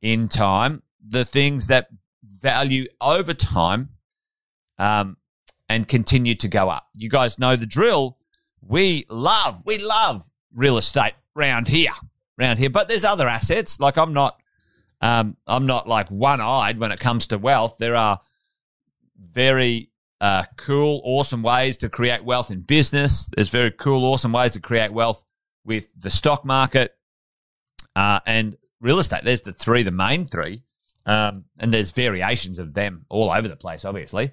in 0.01 0.27
time, 0.27 0.81
the 1.05 1.25
things 1.25 1.67
that 1.67 1.87
value 2.23 2.85
over 2.99 3.33
time 3.33 3.89
um, 4.77 5.17
and 5.69 5.87
continue 5.87 6.35
to 6.35 6.47
go 6.47 6.69
up. 6.69 6.87
You 6.95 7.09
guys 7.09 7.37
know 7.37 7.55
the 7.55 7.65
drill. 7.65 8.17
We 8.61 9.05
love, 9.09 9.61
we 9.65 9.77
love 9.77 10.29
real 10.53 10.77
estate 10.77 11.13
round 11.35 11.67
here, 11.67 11.93
round 12.37 12.59
here. 12.59 12.69
But 12.69 12.89
there's 12.89 13.03
other 13.03 13.27
assets. 13.27 13.79
Like 13.79 13.97
I'm 13.97 14.13
not, 14.13 14.40
um, 15.01 15.35
I'm 15.47 15.65
not 15.65 15.87
like 15.87 16.09
one 16.09 16.41
eyed 16.41 16.79
when 16.79 16.91
it 16.91 16.99
comes 16.99 17.27
to 17.27 17.37
wealth. 17.37 17.77
There 17.79 17.95
are 17.95 18.19
very 19.17 19.91
uh, 20.19 20.43
cool, 20.57 21.01
awesome 21.03 21.41
ways 21.41 21.77
to 21.77 21.89
create 21.89 22.23
wealth 22.23 22.51
in 22.51 22.61
business. 22.61 23.27
There's 23.35 23.49
very 23.49 23.71
cool, 23.71 24.05
awesome 24.05 24.31
ways 24.31 24.51
to 24.53 24.59
create 24.59 24.93
wealth 24.93 25.23
with 25.65 25.89
the 25.97 26.11
stock 26.11 26.45
market 26.45 26.95
uh, 27.95 28.19
and 28.25 28.55
real 28.79 28.99
estate. 28.99 29.23
There's 29.23 29.41
the 29.41 29.53
three, 29.53 29.83
the 29.83 29.91
main 29.91 30.25
three. 30.25 30.63
Um, 31.05 31.45
and 31.57 31.73
there's 31.73 31.91
variations 31.91 32.59
of 32.59 32.73
them 32.73 33.05
all 33.09 33.31
over 33.31 33.47
the 33.47 33.55
place, 33.55 33.85
obviously. 33.85 34.31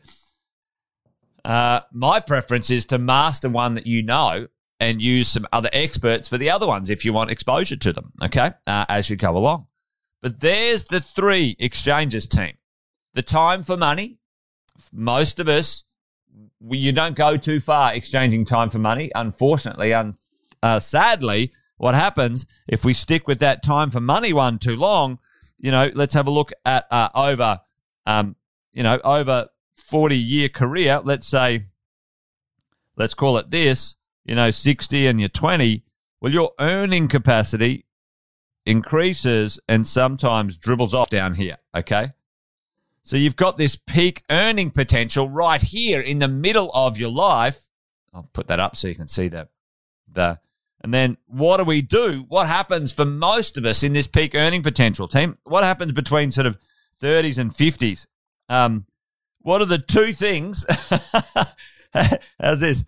Uh, 1.44 1.80
my 1.92 2.20
preference 2.20 2.70
is 2.70 2.84
to 2.87 2.98
master 2.98 3.48
one 3.48 3.75
that 3.75 3.87
you 3.87 4.02
know 4.02 4.48
and 4.80 5.00
use 5.00 5.28
some 5.28 5.46
other 5.50 5.70
experts 5.72 6.28
for 6.28 6.37
the 6.37 6.50
other 6.50 6.66
ones 6.66 6.90
if 6.90 7.06
you 7.06 7.12
want 7.14 7.30
exposure 7.30 7.76
to 7.76 7.92
them, 7.92 8.12
okay, 8.22 8.50
uh, 8.66 8.84
as 8.88 9.08
you 9.08 9.16
go 9.16 9.37
along. 9.37 9.66
But 10.20 10.40
there's 10.40 10.84
the 10.84 11.00
three 11.00 11.56
exchanges 11.58 12.26
team 12.26 12.54
the 13.14 13.22
time 13.22 13.62
for 13.62 13.76
money, 13.76 14.18
most 14.92 15.40
of 15.40 15.48
us, 15.48 15.84
we, 16.60 16.78
you 16.78 16.92
don't 16.92 17.16
go 17.16 17.37
too 17.37 17.60
far 17.60 17.94
exchanging 17.94 18.44
time 18.44 18.70
for 18.70 18.78
money. 18.78 19.10
Unfortunately, 19.14 19.92
un, 19.92 20.14
uh, 20.62 20.78
sadly, 20.78 21.52
what 21.78 21.94
happens 21.94 22.46
if 22.68 22.84
we 22.84 22.94
stick 22.94 23.26
with 23.26 23.40
that 23.40 23.62
time 23.62 23.90
for 23.90 24.00
money 24.00 24.32
one 24.32 24.58
too 24.58 24.76
long? 24.76 25.18
You 25.58 25.72
know, 25.72 25.90
let's 25.94 26.14
have 26.14 26.28
a 26.28 26.30
look 26.30 26.52
at 26.64 26.87
uh, 26.90 27.08
over, 27.14 27.60
um, 28.06 28.37
you 28.72 28.84
know, 28.84 29.00
over 29.02 29.48
forty 29.75 30.16
year 30.16 30.48
career. 30.48 31.00
Let's 31.02 31.26
say, 31.26 31.66
let's 32.96 33.14
call 33.14 33.38
it 33.38 33.50
this. 33.50 33.96
You 34.25 34.37
know, 34.37 34.52
sixty 34.52 35.08
and 35.08 35.18
you're 35.18 35.28
twenty. 35.28 35.82
Well, 36.20 36.32
your 36.32 36.52
earning 36.60 37.08
capacity 37.08 37.87
increases 38.68 39.58
and 39.66 39.87
sometimes 39.87 40.58
dribbles 40.58 40.92
off 40.92 41.08
down 41.08 41.34
here. 41.34 41.56
Okay. 41.75 42.12
So 43.02 43.16
you've 43.16 43.34
got 43.34 43.56
this 43.56 43.76
peak 43.76 44.22
earning 44.28 44.70
potential 44.70 45.30
right 45.30 45.62
here 45.62 46.02
in 46.02 46.18
the 46.18 46.28
middle 46.28 46.70
of 46.75 46.98
your 46.98 47.10
life. 47.10 47.70
I'll 48.12 48.28
put 48.34 48.46
that 48.48 48.60
up 48.60 48.76
so 48.76 48.88
you 48.88 48.94
can 48.94 49.08
see 49.08 49.28
the 49.28 49.48
the 50.12 50.38
and 50.82 50.92
then 50.92 51.16
what 51.26 51.56
do 51.56 51.64
we 51.64 51.80
do? 51.80 52.26
What 52.28 52.46
happens 52.46 52.92
for 52.92 53.06
most 53.06 53.56
of 53.56 53.64
us 53.64 53.82
in 53.82 53.94
this 53.94 54.06
peak 54.06 54.34
earning 54.34 54.62
potential 54.62 55.08
team? 55.08 55.38
What 55.44 55.64
happens 55.64 55.92
between 55.92 56.30
sort 56.30 56.46
of 56.46 56.58
30s 57.02 57.38
and 57.38 57.50
50s? 57.50 58.06
Um, 58.50 58.87
what 59.40 59.62
are 59.62 59.66
the 59.66 59.78
two 59.78 60.12
things? 60.12 60.66
how's 62.38 62.60
this? 62.60 62.84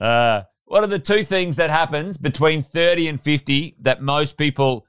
Uh, 0.00 0.42
what 0.64 0.82
are 0.82 0.88
the 0.88 0.98
two 0.98 1.22
things 1.22 1.56
that 1.56 1.70
happens 1.70 2.16
between 2.16 2.62
30 2.62 3.08
and 3.08 3.20
50 3.20 3.76
that 3.80 4.02
most 4.02 4.36
people 4.36 4.86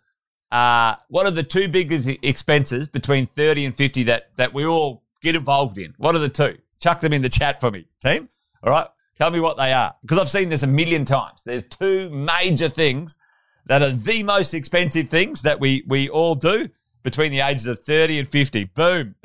uh, 0.51 0.95
what 1.09 1.27
are 1.27 1.31
the 1.31 1.43
two 1.43 1.67
biggest 1.67 2.07
expenses 2.21 2.87
between 2.87 3.25
30 3.25 3.65
and 3.65 3.75
50 3.75 4.03
that, 4.03 4.35
that 4.37 4.53
we 4.53 4.65
all 4.65 5.03
get 5.21 5.35
involved 5.35 5.77
in? 5.77 5.93
What 5.97 6.15
are 6.15 6.19
the 6.19 6.29
two? 6.29 6.57
Chuck 6.79 6.99
them 6.99 7.13
in 7.13 7.21
the 7.21 7.29
chat 7.29 7.59
for 7.59 7.69
me, 7.69 7.85
team. 8.01 8.29
All 8.63 8.71
right. 8.71 8.87
Tell 9.15 9.31
me 9.31 9.39
what 9.39 9.57
they 9.57 9.73
are. 9.73 9.93
Because 10.01 10.17
I've 10.17 10.29
seen 10.29 10.49
this 10.49 10.63
a 10.63 10.67
million 10.67 11.03
times. 11.03 11.41
There's 11.45 11.65
two 11.65 12.09
major 12.09 12.69
things 12.69 13.17
that 13.65 13.81
are 13.81 13.91
the 13.91 14.23
most 14.23 14.53
expensive 14.53 15.09
things 15.09 15.41
that 15.41 15.59
we, 15.59 15.83
we 15.87 16.09
all 16.09 16.35
do 16.35 16.69
between 17.03 17.31
the 17.31 17.41
ages 17.41 17.67
of 17.67 17.79
30 17.79 18.19
and 18.19 18.27
50. 18.27 18.63
Boom. 18.65 19.15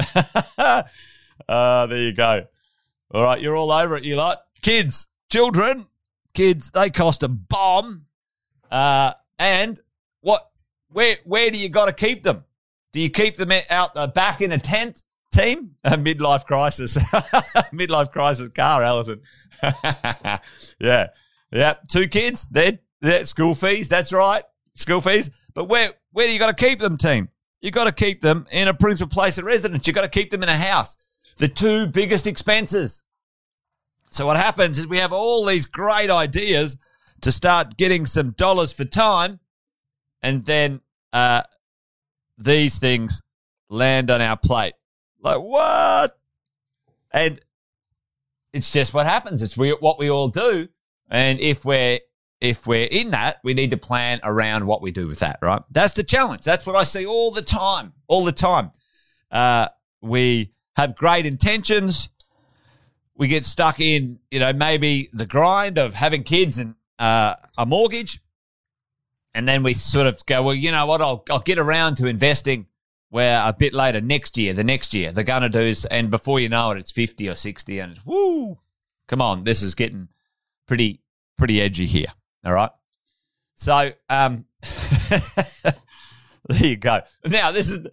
uh, 0.58 0.82
there 1.86 1.98
you 1.98 2.12
go. 2.12 2.44
All 3.12 3.22
right. 3.22 3.40
You're 3.40 3.56
all 3.56 3.70
over 3.70 3.96
it, 3.96 4.04
you 4.04 4.16
lot. 4.16 4.42
Kids, 4.62 5.08
children, 5.30 5.86
kids, 6.34 6.72
they 6.72 6.90
cost 6.90 7.22
a 7.22 7.28
bomb. 7.28 8.06
Uh, 8.70 9.12
and 9.38 9.78
what 10.20 10.50
where 10.94 11.16
where 11.24 11.50
do 11.50 11.58
you 11.58 11.68
got 11.68 11.86
to 11.86 11.92
keep 11.92 12.22
them? 12.22 12.44
Do 12.92 13.00
you 13.00 13.10
keep 13.10 13.36
them 13.36 13.50
out 13.68 13.94
the 13.94 14.00
uh, 14.02 14.06
back 14.06 14.40
in 14.40 14.52
a 14.52 14.58
tent, 14.58 15.02
team? 15.32 15.72
A 15.82 15.96
midlife 15.96 16.44
crisis, 16.44 16.96
midlife 17.74 18.12
crisis 18.12 18.48
car, 18.50 18.82
Allison. 18.82 19.20
yeah, 20.80 21.08
yeah. 21.50 21.74
Two 21.90 22.06
kids, 22.06 22.46
they're 22.48 22.78
school 23.24 23.56
fees. 23.56 23.88
That's 23.88 24.12
right, 24.12 24.44
school 24.74 25.00
fees. 25.00 25.30
But 25.52 25.64
where 25.64 25.90
where 26.12 26.28
do 26.28 26.32
you 26.32 26.38
got 26.38 26.56
to 26.56 26.64
keep 26.64 26.78
them, 26.78 26.96
team? 26.96 27.28
You 27.60 27.72
got 27.72 27.84
to 27.84 27.92
keep 27.92 28.22
them 28.22 28.46
in 28.52 28.68
a 28.68 28.74
principal 28.74 29.12
place 29.12 29.36
of 29.36 29.44
residence. 29.44 29.86
You 29.88 29.92
got 29.92 30.02
to 30.02 30.08
keep 30.08 30.30
them 30.30 30.44
in 30.44 30.48
a 30.48 30.56
house. 30.56 30.96
The 31.38 31.48
two 31.48 31.88
biggest 31.88 32.28
expenses. 32.28 33.02
So 34.10 34.26
what 34.26 34.36
happens 34.36 34.78
is 34.78 34.86
we 34.86 34.98
have 34.98 35.12
all 35.12 35.44
these 35.44 35.66
great 35.66 36.10
ideas 36.10 36.76
to 37.22 37.32
start 37.32 37.76
getting 37.76 38.06
some 38.06 38.30
dollars 38.32 38.72
for 38.72 38.84
time, 38.84 39.40
and 40.24 40.42
then 40.44 40.80
uh, 41.12 41.42
these 42.38 42.78
things 42.78 43.22
land 43.68 44.10
on 44.10 44.22
our 44.22 44.38
plate. 44.38 44.72
Like, 45.20 45.38
what? 45.38 46.18
And 47.12 47.38
it's 48.52 48.72
just 48.72 48.94
what 48.94 49.06
happens. 49.06 49.42
It's 49.42 49.56
we, 49.56 49.70
what 49.72 49.98
we 49.98 50.10
all 50.10 50.28
do. 50.28 50.68
And 51.10 51.38
if 51.38 51.64
we're 51.64 52.00
if 52.40 52.66
we're 52.66 52.88
in 52.90 53.10
that, 53.10 53.38
we 53.44 53.54
need 53.54 53.70
to 53.70 53.76
plan 53.76 54.20
around 54.22 54.66
what 54.66 54.82
we 54.82 54.90
do 54.90 55.06
with 55.06 55.20
that, 55.20 55.38
right? 55.40 55.62
That's 55.70 55.94
the 55.94 56.02
challenge. 56.02 56.42
That's 56.42 56.66
what 56.66 56.74
I 56.76 56.84
see 56.84 57.06
all 57.06 57.30
the 57.30 57.42
time, 57.42 57.92
all 58.08 58.24
the 58.24 58.32
time. 58.32 58.70
Uh, 59.30 59.68
we 60.02 60.52
have 60.76 60.94
great 60.96 61.26
intentions. 61.26 62.08
We 63.14 63.28
get 63.28 63.44
stuck 63.44 63.80
in, 63.80 64.18
you 64.30 64.40
know, 64.40 64.52
maybe 64.52 65.08
the 65.12 65.26
grind 65.26 65.78
of 65.78 65.94
having 65.94 66.22
kids 66.22 66.58
and 66.58 66.74
uh, 66.98 67.36
a 67.56 67.64
mortgage. 67.64 68.20
And 69.34 69.48
then 69.48 69.62
we 69.62 69.74
sort 69.74 70.06
of 70.06 70.24
go, 70.26 70.42
well, 70.42 70.54
you 70.54 70.70
know 70.70 70.86
what? 70.86 71.02
I'll, 71.02 71.24
I'll 71.30 71.40
get 71.40 71.58
around 71.58 71.96
to 71.96 72.06
investing 72.06 72.66
where 73.10 73.40
a 73.44 73.52
bit 73.52 73.74
later 73.74 74.00
next 74.00 74.36
year, 74.36 74.52
the 74.52 74.64
next 74.64 74.94
year, 74.94 75.12
they're 75.12 75.24
going 75.24 75.42
to 75.42 75.48
do, 75.48 75.72
and 75.90 76.10
before 76.10 76.40
you 76.40 76.48
know 76.48 76.72
it, 76.72 76.78
it's 76.78 76.90
50 76.90 77.28
or 77.28 77.34
60 77.34 77.78
and 77.78 77.92
it's, 77.92 78.04
woo, 78.04 78.58
come 79.06 79.20
on, 79.20 79.44
this 79.44 79.62
is 79.62 79.74
getting 79.74 80.08
pretty, 80.66 81.00
pretty 81.36 81.60
edgy 81.60 81.86
here. 81.86 82.08
All 82.44 82.52
right. 82.52 82.70
So 83.56 83.92
um, 84.08 84.46
there 85.62 85.74
you 86.60 86.76
go. 86.76 87.00
Now 87.24 87.52
this 87.52 87.70
is 87.70 87.86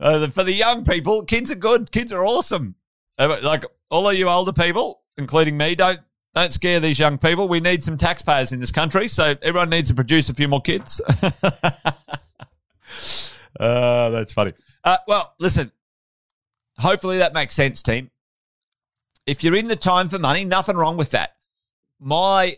uh, 0.00 0.28
for 0.28 0.44
the 0.44 0.52
young 0.52 0.84
people. 0.84 1.24
Kids 1.24 1.50
are 1.50 1.56
good. 1.56 1.90
Kids 1.90 2.12
are 2.12 2.24
awesome. 2.24 2.74
Uh, 3.18 3.38
like 3.42 3.64
all 3.90 4.08
of 4.08 4.16
you 4.16 4.28
older 4.28 4.52
people, 4.52 5.02
including 5.16 5.56
me, 5.56 5.74
don't 5.74 6.00
don't 6.34 6.52
scare 6.52 6.80
these 6.80 6.98
young 6.98 7.18
people. 7.18 7.48
We 7.48 7.60
need 7.60 7.84
some 7.84 7.96
taxpayers 7.96 8.52
in 8.52 8.60
this 8.60 8.72
country, 8.72 9.08
so 9.08 9.34
everyone 9.42 9.70
needs 9.70 9.88
to 9.90 9.94
produce 9.94 10.28
a 10.28 10.34
few 10.34 10.48
more 10.48 10.60
kids. 10.60 11.00
uh, 13.60 14.10
that's 14.10 14.32
funny. 14.32 14.52
Uh, 14.82 14.98
well, 15.06 15.34
listen. 15.38 15.70
Hopefully 16.78 17.18
that 17.18 17.34
makes 17.34 17.54
sense, 17.54 17.82
team. 17.82 18.10
If 19.26 19.44
you're 19.44 19.54
in 19.54 19.68
the 19.68 19.76
time 19.76 20.08
for 20.08 20.18
money, 20.18 20.44
nothing 20.44 20.76
wrong 20.76 20.96
with 20.96 21.10
that. 21.10 21.36
My 22.00 22.56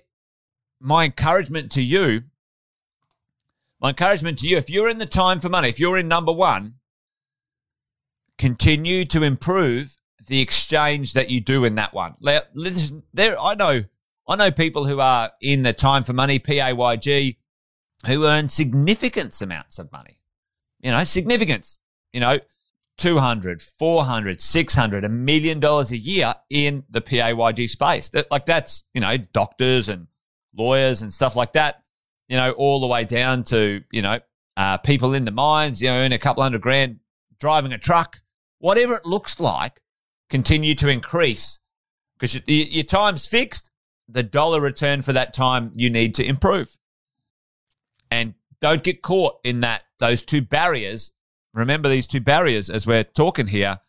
my 0.80 1.04
encouragement 1.04 1.71
to 1.73 1.83
you, 1.83 2.23
my 3.80 3.90
encouragement 3.90 4.38
to 4.38 4.49
you, 4.49 4.56
if 4.56 4.71
you're 4.71 4.88
in 4.88 4.99
the 4.99 5.06
time 5.06 5.38
for 5.40 5.50
money, 5.50 5.68
if 5.68 5.78
you're 5.78 5.99
in 5.99 6.09
number 6.09 6.33
one, 6.33 6.75
continue 8.38 9.04
to 9.04 9.23
improve 9.23 9.97
the 10.26 10.40
exchange 10.40 11.12
that 11.14 11.30
you 11.30 11.40
do 11.40 11.64
in 11.64 11.76
that 11.76 11.95
one. 11.95 12.14
Listen, 12.21 13.02
there, 13.14 13.38
I 13.40 13.54
know, 13.54 13.85
I 14.28 14.37
know 14.37 14.50
people 14.50 14.87
who 14.87 15.00
are 15.00 15.33
in 15.40 15.62
the 15.62 15.73
time 15.73 16.02
for 16.02 16.12
money, 16.12 16.38
PAYG, 16.38 17.37
who 18.06 18.25
earn 18.25 18.49
significant 18.49 19.40
amounts 19.40 19.78
of 19.78 19.90
money. 19.92 20.18
You 20.80 20.92
know, 20.92 21.04
significance. 21.04 21.78
You 22.12 22.21
know, 22.21 22.38
200, 22.99 23.61
400, 23.61 24.40
600, 24.40 25.04
a 25.04 25.09
million 25.09 25.61
dollars 25.61 25.90
a 25.90 25.97
year 25.97 26.35
in 26.50 26.85
the 26.88 27.00
PAYG 27.00 27.68
space. 27.68 28.09
That, 28.11 28.30
like 28.30 28.47
that's, 28.47 28.85
you 28.95 29.00
know, 29.00 29.16
doctors 29.16 29.88
and 29.88 30.06
lawyers 30.56 31.02
and 31.02 31.12
stuff 31.12 31.37
like 31.37 31.52
that, 31.52 31.83
you 32.28 32.37
know, 32.37 32.52
all 32.52 32.80
the 32.80 32.87
way 32.87 33.04
down 33.04 33.45
to, 33.45 33.83
you 33.92 34.02
know, 34.02 34.18
uh, 34.56 34.78
people 34.78 35.14
in 35.14 35.25
the 35.25 35.30
mines, 35.30 35.83
you 35.83 35.88
know, 35.88 35.97
earn 35.97 36.12
a 36.12 36.18
couple 36.18 36.42
hundred 36.42 36.62
grand 36.62 37.00
driving 37.38 37.73
a 37.73 37.78
truck, 37.78 38.21
whatever 38.59 38.95
it 38.95 39.04
looks 39.04 39.38
like, 39.38 39.83
continue 40.30 40.75
to 40.76 40.88
increase 40.88 41.61
because 42.18 42.40
your, 42.47 42.85
time's 42.85 43.26
fixed. 43.26 43.71
The 44.09 44.23
dollar 44.23 44.61
return 44.61 45.02
for 45.02 45.12
that 45.12 45.33
time 45.35 45.73
you 45.75 45.90
need 45.90 46.14
to 46.14 46.25
improve. 46.25 46.76
And 48.11 48.35
don't 48.61 48.85
get 48.85 49.02
caught 49.02 49.40
in 49.42 49.61
that, 49.61 49.83
those 49.98 50.22
two 50.22 50.42
barriers. 50.42 51.12
Remember 51.53 51.88
these 51.88 52.07
two 52.07 52.20
barriers 52.20 52.70
as 52.70 52.87
we're 52.87 53.03
talking 53.03 53.48
here. 53.48 53.81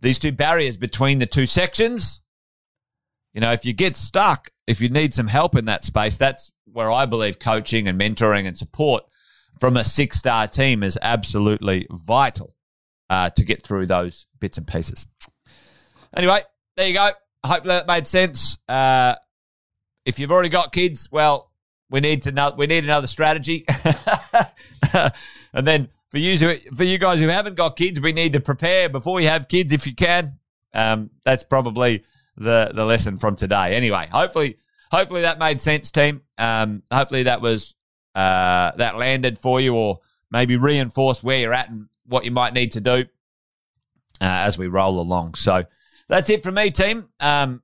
These 0.00 0.18
two 0.18 0.32
barriers 0.32 0.78
between 0.78 1.18
the 1.18 1.26
two 1.26 1.46
sections. 1.46 2.22
You 3.34 3.42
know, 3.42 3.52
if 3.52 3.66
you 3.66 3.74
get 3.74 3.96
stuck 3.96 4.52
if 4.66 4.80
you 4.80 4.88
need 4.88 5.12
some 5.14 5.26
help 5.26 5.56
in 5.56 5.64
that 5.66 5.84
space, 5.84 6.16
that's 6.16 6.52
where 6.64 6.90
I 6.90 7.06
believe 7.06 7.38
coaching 7.38 7.88
and 7.88 8.00
mentoring 8.00 8.46
and 8.46 8.56
support 8.56 9.04
from 9.58 9.76
a 9.76 9.84
six 9.84 10.18
star 10.18 10.48
team 10.48 10.82
is 10.82 10.98
absolutely 11.02 11.86
vital 11.90 12.54
uh, 13.10 13.30
to 13.30 13.44
get 13.44 13.62
through 13.62 13.86
those 13.86 14.26
bits 14.40 14.58
and 14.58 14.66
pieces. 14.66 15.06
Anyway, 16.14 16.40
there 16.76 16.88
you 16.88 16.94
go. 16.94 17.10
I 17.44 17.48
hope 17.48 17.64
that 17.64 17.86
made 17.86 18.06
sense. 18.06 18.58
Uh, 18.68 19.14
if 20.04 20.18
you've 20.18 20.30
already 20.30 20.48
got 20.48 20.72
kids, 20.72 21.08
well, 21.10 21.50
we 21.90 22.00
need 22.00 22.22
to 22.22 22.32
know 22.32 22.52
we 22.56 22.66
need 22.66 22.84
another 22.84 23.06
strategy. 23.06 23.64
and 25.52 25.66
then 25.66 25.88
for 26.08 26.18
you 26.18 26.36
for 26.74 26.84
you 26.84 26.98
guys 26.98 27.20
who 27.20 27.28
haven't 27.28 27.54
got 27.54 27.76
kids, 27.76 28.00
we 28.00 28.12
need 28.12 28.34
to 28.34 28.40
prepare 28.40 28.88
before 28.88 29.20
you 29.20 29.28
have 29.28 29.48
kids 29.48 29.72
if 29.72 29.86
you 29.86 29.94
can. 29.94 30.38
Um, 30.74 31.10
that's 31.24 31.44
probably 31.44 32.04
the 32.36 32.70
the 32.74 32.84
lesson 32.84 33.18
from 33.18 33.36
today. 33.36 33.74
Anyway, 33.74 34.08
hopefully 34.10 34.58
hopefully 34.90 35.22
that 35.22 35.38
made 35.38 35.60
sense, 35.60 35.90
team. 35.90 36.22
Um, 36.38 36.82
hopefully 36.92 37.24
that 37.24 37.40
was 37.40 37.74
uh, 38.14 38.72
that 38.76 38.96
landed 38.96 39.38
for 39.38 39.60
you, 39.60 39.74
or 39.74 40.00
maybe 40.30 40.56
reinforced 40.56 41.24
where 41.24 41.40
you're 41.40 41.54
at 41.54 41.70
and 41.70 41.88
what 42.06 42.24
you 42.24 42.30
might 42.30 42.52
need 42.52 42.72
to 42.72 42.80
do 42.80 43.04
uh, 44.20 44.24
as 44.24 44.58
we 44.58 44.66
roll 44.66 45.00
along. 45.00 45.34
So 45.34 45.64
that's 46.08 46.30
it 46.30 46.42
from 46.42 46.54
me, 46.54 46.70
team. 46.70 47.04
Um, 47.20 47.62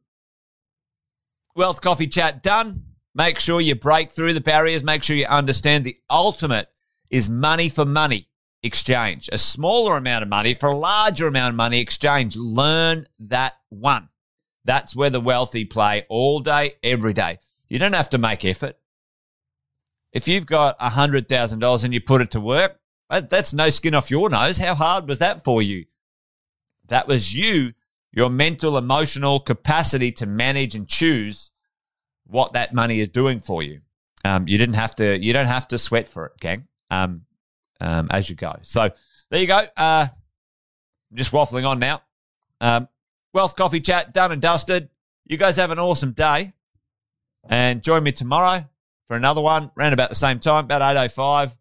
Wealth 1.55 1.81
Coffee 1.81 2.07
Chat 2.07 2.43
done. 2.43 2.85
Make 3.15 3.41
sure 3.41 3.61
you 3.61 3.75
break 3.75 4.11
through 4.11 4.35
the 4.35 4.41
barriers. 4.41 4.85
Make 4.85 5.03
sure 5.03 5.17
you 5.17 5.27
understand 5.27 5.85
the 5.85 5.99
ultimate 6.09 6.69
is 7.11 7.29
money 7.29 7.69
for 7.69 7.85
money 7.85 8.29
exchange. 8.63 9.29
A 9.33 9.39
smaller 9.39 9.97
amount 9.97 10.23
of 10.23 10.29
money 10.29 10.55
for 10.55 10.69
a 10.69 10.77
larger 10.77 11.27
amount 11.27 11.51
of 11.51 11.57
money 11.57 11.81
exchange. 11.81 12.37
Learn 12.37 13.07
that 13.19 13.55
one. 13.71 14.09
That's 14.65 14.95
where 14.95 15.11
the 15.11 15.21
wealthy 15.21 15.65
play 15.65 16.05
all 16.09 16.41
day, 16.41 16.75
every 16.83 17.13
day. 17.13 17.39
You 17.69 17.79
don't 17.79 17.95
have 17.95 18.11
to 18.11 18.19
make 18.19 18.45
effort. 18.45 18.77
If 20.13 20.29
you've 20.29 20.47
got 20.47 20.79
$100,000 20.79 21.85
and 21.85 21.95
you 21.95 22.01
put 22.01 22.21
it 22.21 22.31
to 22.33 22.41
work, 22.41 22.79
that's 23.11 23.55
no 23.55 23.71
skin 23.71 23.95
off 23.95 24.11
your 24.11 24.29
nose. 24.31 24.59
How 24.59 24.75
hard 24.75 25.09
was 25.09 25.19
that 25.19 25.45
for 25.45 25.63
you? 25.63 25.87
That 26.89 27.09
was 27.09 27.35
you, 27.35 27.73
your 28.13 28.31
mental, 28.31 28.79
emotional 28.79 29.41
capacity 29.41 30.13
to 30.13 30.27
manage 30.27 30.75
and 30.75 30.89
choose 30.89 31.51
what 32.27 32.53
that 32.53 32.75
money 32.75 33.01
is 33.01 33.09
doing 33.09 33.41
for 33.41 33.63
you. 33.63 33.81
Um, 34.25 34.49
you 34.49 34.59
didn't 34.59 34.75
have 34.75 34.97
to. 34.97 35.19
You 35.19 35.33
don't 35.33 35.47
have 35.47 35.69
to 35.69 35.79
sweat 35.79 36.09
for 36.09 36.27
it, 36.27 36.33
gang. 36.41 36.67
Um, 36.91 37.23
um, 37.81 38.09
as 38.11 38.29
you 38.29 38.37
go. 38.37 38.57
So 38.63 38.91
there 39.31 39.41
you 39.41 39.47
go. 39.47 39.61
Uh, 39.77 40.09
I'm 41.11 41.17
just 41.17 41.33
waffling 41.33 41.67
on 41.67 41.79
now. 41.79 42.03
Um, 42.61 42.89
Wealth 43.33 43.57
Coffee 43.57 43.81
Chat 43.81 44.13
done 44.13 44.33
and 44.33 44.43
dusted. 44.43 44.89
You 45.27 45.37
guys 45.37 45.57
have 45.57 45.71
an 45.71 45.79
awesome 45.79 46.13
day. 46.13 46.53
And 47.49 47.83
join 47.83 48.03
me 48.03 48.13
tomorrow 48.13 48.69
for 49.07 49.17
another 49.17 49.41
one 49.41 49.71
around 49.79 49.93
about 49.93 50.11
the 50.11 50.15
same 50.15 50.39
time, 50.39 50.65
about 50.65 50.83
8.05. 50.83 51.57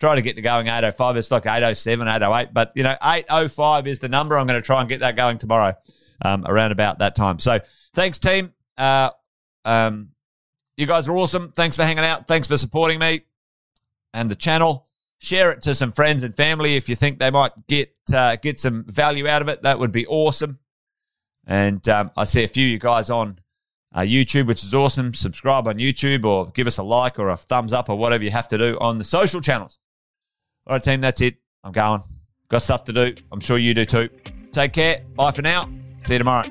Try 0.00 0.14
to 0.14 0.22
get 0.22 0.36
to 0.36 0.42
going 0.42 0.66
8.05. 0.66 1.16
It's 1.16 1.30
like 1.30 1.44
8.07, 1.44 2.06
8.08. 2.20 2.52
But, 2.52 2.72
you 2.76 2.84
know, 2.84 2.96
8.05 3.02 3.86
is 3.86 3.98
the 3.98 4.08
number. 4.08 4.38
I'm 4.38 4.46
going 4.46 4.60
to 4.60 4.64
try 4.64 4.80
and 4.80 4.88
get 4.88 5.00
that 5.00 5.16
going 5.16 5.38
tomorrow 5.38 5.74
um, 6.22 6.44
around 6.46 6.72
about 6.72 7.00
that 7.00 7.16
time. 7.16 7.38
So 7.38 7.58
thanks, 7.94 8.18
team. 8.18 8.52
Uh, 8.76 9.10
um, 9.64 10.10
you 10.76 10.86
guys 10.86 11.08
are 11.08 11.16
awesome. 11.16 11.52
Thanks 11.52 11.74
for 11.74 11.82
hanging 11.82 12.04
out. 12.04 12.28
Thanks 12.28 12.46
for 12.46 12.56
supporting 12.56 13.00
me 13.00 13.22
and 14.14 14.30
the 14.30 14.36
channel. 14.36 14.86
Share 15.20 15.50
it 15.50 15.62
to 15.62 15.74
some 15.74 15.90
friends 15.90 16.22
and 16.22 16.36
family 16.36 16.76
if 16.76 16.88
you 16.88 16.94
think 16.94 17.18
they 17.18 17.30
might 17.30 17.50
get 17.66 17.92
uh, 18.14 18.36
get 18.36 18.60
some 18.60 18.84
value 18.84 19.26
out 19.26 19.42
of 19.42 19.48
it. 19.48 19.62
That 19.62 19.80
would 19.80 19.90
be 19.90 20.06
awesome. 20.06 20.60
And 21.44 21.86
um, 21.88 22.12
I 22.16 22.22
see 22.22 22.44
a 22.44 22.48
few 22.48 22.66
of 22.66 22.70
you 22.70 22.78
guys 22.78 23.10
on 23.10 23.38
uh, 23.92 24.02
YouTube, 24.02 24.46
which 24.46 24.62
is 24.62 24.74
awesome. 24.74 25.14
Subscribe 25.14 25.66
on 25.66 25.78
YouTube 25.78 26.24
or 26.24 26.50
give 26.50 26.68
us 26.68 26.78
a 26.78 26.84
like 26.84 27.18
or 27.18 27.30
a 27.30 27.36
thumbs 27.36 27.72
up 27.72 27.88
or 27.88 27.96
whatever 27.96 28.22
you 28.22 28.30
have 28.30 28.46
to 28.48 28.58
do 28.58 28.78
on 28.80 28.98
the 28.98 29.04
social 29.04 29.40
channels. 29.40 29.80
All 30.68 30.74
right, 30.74 30.82
team, 30.82 31.00
that's 31.00 31.20
it. 31.22 31.36
I'm 31.64 31.72
going. 31.72 32.02
Got 32.48 32.62
stuff 32.62 32.84
to 32.84 32.92
do. 32.92 33.14
I'm 33.32 33.40
sure 33.40 33.56
you 33.56 33.72
do 33.72 33.86
too. 33.86 34.10
Take 34.52 34.74
care. 34.74 35.02
Bye 35.16 35.30
for 35.30 35.42
now. 35.42 35.70
See 36.00 36.14
you 36.14 36.18
tomorrow. 36.18 36.48